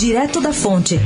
Direto 0.00 0.40
da 0.40 0.50
Fonte. 0.50 0.98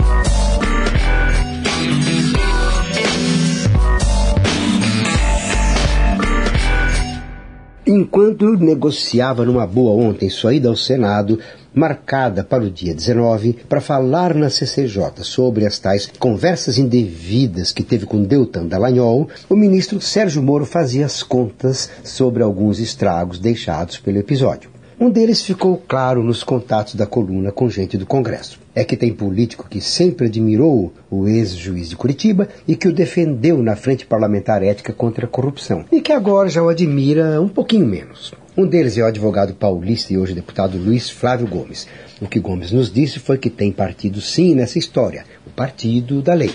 Enquanto 7.84 8.56
negociava 8.56 9.44
numa 9.44 9.66
boa 9.66 10.00
ontem 10.00 10.30
sua 10.30 10.54
ida 10.54 10.68
ao 10.68 10.76
Senado, 10.76 11.40
marcada 11.74 12.44
para 12.44 12.62
o 12.62 12.70
dia 12.70 12.94
19, 12.94 13.54
para 13.68 13.80
falar 13.80 14.32
na 14.32 14.48
CCJ 14.48 15.24
sobre 15.24 15.66
as 15.66 15.80
tais 15.80 16.08
conversas 16.16 16.78
indevidas 16.78 17.72
que 17.72 17.82
teve 17.82 18.06
com 18.06 18.22
Deltan 18.22 18.68
Dallagnol, 18.68 19.28
o 19.50 19.56
ministro 19.56 20.00
Sérgio 20.00 20.40
Moro 20.40 20.64
fazia 20.64 21.04
as 21.04 21.20
contas 21.20 21.90
sobre 22.04 22.44
alguns 22.44 22.78
estragos 22.78 23.40
deixados 23.40 23.98
pelo 23.98 24.18
episódio. 24.18 24.73
Um 24.98 25.10
deles 25.10 25.42
ficou 25.42 25.76
claro 25.76 26.22
nos 26.22 26.44
contatos 26.44 26.94
da 26.94 27.04
coluna 27.04 27.50
com 27.50 27.68
gente 27.68 27.98
do 27.98 28.06
Congresso. 28.06 28.60
É 28.72 28.84
que 28.84 28.96
tem 28.96 29.12
político 29.12 29.68
que 29.68 29.80
sempre 29.80 30.26
admirou 30.26 30.92
o 31.10 31.26
ex-juiz 31.26 31.88
de 31.88 31.96
Curitiba 31.96 32.48
e 32.66 32.76
que 32.76 32.86
o 32.86 32.92
defendeu 32.92 33.60
na 33.60 33.74
Frente 33.74 34.06
Parlamentar 34.06 34.62
Ética 34.62 34.92
contra 34.92 35.26
a 35.26 35.28
Corrupção, 35.28 35.84
e 35.90 36.00
que 36.00 36.12
agora 36.12 36.48
já 36.48 36.62
o 36.62 36.68
admira 36.68 37.40
um 37.40 37.48
pouquinho 37.48 37.86
menos. 37.86 38.32
Um 38.56 38.66
deles 38.66 38.96
é 38.96 39.02
o 39.02 39.06
advogado 39.06 39.52
paulista 39.54 40.12
e 40.12 40.18
hoje 40.18 40.32
deputado 40.32 40.78
Luiz 40.78 41.10
Flávio 41.10 41.48
Gomes. 41.48 41.88
O 42.20 42.28
que 42.28 42.38
Gomes 42.38 42.70
nos 42.70 42.92
disse 42.92 43.18
foi 43.18 43.36
que 43.36 43.50
tem 43.50 43.72
partido 43.72 44.20
sim 44.20 44.54
nessa 44.54 44.78
história, 44.78 45.24
o 45.44 45.50
partido 45.50 46.22
da 46.22 46.34
lei. 46.34 46.52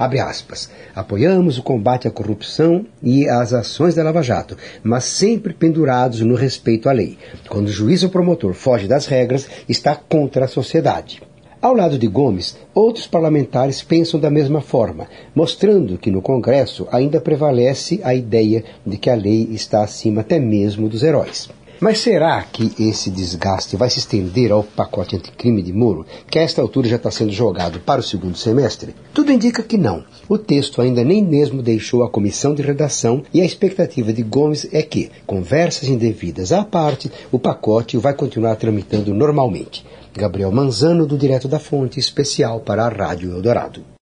Abre 0.00 0.18
aspas. 0.18 0.70
Apoiamos 0.96 1.58
o 1.58 1.62
combate 1.62 2.08
à 2.08 2.10
corrupção 2.10 2.86
e 3.02 3.28
às 3.28 3.52
ações 3.52 3.94
da 3.94 4.02
Lava 4.02 4.22
Jato, 4.22 4.56
mas 4.82 5.04
sempre 5.04 5.52
pendurados 5.52 6.22
no 6.22 6.34
respeito 6.34 6.88
à 6.88 6.92
lei. 6.92 7.18
Quando 7.50 7.66
o 7.66 7.70
juiz 7.70 8.02
ou 8.02 8.08
promotor 8.08 8.54
foge 8.54 8.88
das 8.88 9.04
regras, 9.04 9.46
está 9.68 9.94
contra 9.94 10.46
a 10.46 10.48
sociedade. 10.48 11.20
Ao 11.60 11.74
lado 11.74 11.98
de 11.98 12.06
Gomes, 12.06 12.56
outros 12.72 13.06
parlamentares 13.06 13.82
pensam 13.82 14.18
da 14.18 14.30
mesma 14.30 14.62
forma, 14.62 15.06
mostrando 15.34 15.98
que 15.98 16.10
no 16.10 16.22
Congresso 16.22 16.88
ainda 16.90 17.20
prevalece 17.20 18.00
a 18.02 18.14
ideia 18.14 18.64
de 18.86 18.96
que 18.96 19.10
a 19.10 19.14
lei 19.14 19.50
está 19.52 19.84
acima 19.84 20.22
até 20.22 20.38
mesmo 20.38 20.88
dos 20.88 21.02
heróis. 21.02 21.50
Mas 21.80 22.00
será 22.00 22.42
que 22.42 22.74
esse 22.78 23.10
desgaste 23.10 23.74
vai 23.74 23.88
se 23.88 24.00
estender 24.00 24.52
ao 24.52 24.62
pacote 24.62 25.16
anticrime 25.16 25.62
de 25.62 25.72
Moro, 25.72 26.04
que 26.30 26.38
a 26.38 26.42
esta 26.42 26.60
altura 26.60 26.86
já 26.86 26.96
está 26.96 27.10
sendo 27.10 27.32
jogado 27.32 27.80
para 27.80 28.02
o 28.02 28.04
segundo 28.04 28.36
semestre? 28.36 28.94
Tudo 29.14 29.32
indica 29.32 29.62
que 29.62 29.78
não. 29.78 30.04
O 30.28 30.36
texto 30.36 30.82
ainda 30.82 31.02
nem 31.02 31.24
mesmo 31.24 31.62
deixou 31.62 32.04
a 32.04 32.10
comissão 32.10 32.54
de 32.54 32.60
redação 32.60 33.22
e 33.32 33.40
a 33.40 33.46
expectativa 33.46 34.12
de 34.12 34.22
Gomes 34.22 34.68
é 34.72 34.82
que, 34.82 35.10
conversas 35.26 35.88
indevidas 35.88 36.52
à 36.52 36.62
parte, 36.62 37.10
o 37.32 37.38
pacote 37.38 37.96
vai 37.96 38.12
continuar 38.12 38.56
tramitando 38.56 39.14
normalmente. 39.14 39.82
Gabriel 40.12 40.52
Manzano, 40.52 41.06
do 41.06 41.16
Direto 41.16 41.48
da 41.48 41.58
Fonte, 41.58 41.98
especial 41.98 42.60
para 42.60 42.84
a 42.84 42.90
Rádio 42.90 43.32
Eldorado. 43.32 43.90